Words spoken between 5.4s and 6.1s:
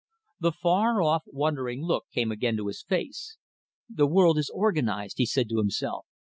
to himself.